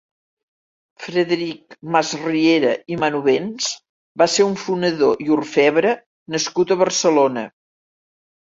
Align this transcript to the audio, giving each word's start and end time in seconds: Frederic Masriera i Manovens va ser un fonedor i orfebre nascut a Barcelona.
Frederic 1.01 1.75
Masriera 1.95 2.71
i 2.95 2.97
Manovens 3.03 3.69
va 4.23 4.29
ser 4.37 4.47
un 4.53 4.57
fonedor 4.65 5.23
i 5.29 5.31
orfebre 5.39 5.95
nascut 6.39 6.77
a 6.79 6.83
Barcelona. 6.83 7.47